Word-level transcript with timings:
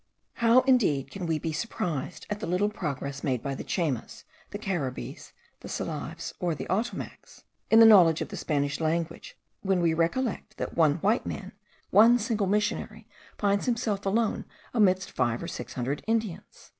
How 0.37 0.61
indeed 0.61 1.11
can 1.11 1.27
we 1.27 1.37
be 1.37 1.53
surprised 1.53 2.25
at 2.31 2.39
the 2.39 2.47
little 2.47 2.69
progress 2.71 3.23
made 3.23 3.43
by 3.43 3.53
the 3.53 3.63
Chaymas, 3.63 4.23
the 4.49 4.57
Caribbees, 4.57 5.31
the 5.59 5.67
Salives, 5.67 6.33
or 6.39 6.55
the 6.55 6.65
Otomacs, 6.71 7.43
in 7.69 7.79
the 7.79 7.85
knowledge 7.85 8.19
of 8.19 8.29
the 8.29 8.35
Spanish 8.35 8.79
language, 8.79 9.37
when 9.61 9.79
we 9.79 9.93
recollect 9.93 10.57
that 10.57 10.75
one 10.75 10.95
white 11.05 11.27
man, 11.27 11.51
one 11.91 12.17
single 12.17 12.47
missionary, 12.47 13.07
finds 13.37 13.67
himself 13.67 14.03
alone 14.03 14.45
amidst 14.73 15.11
five 15.11 15.43
or 15.43 15.47
six 15.47 15.73
hundred 15.75 16.03
Indians? 16.07 16.69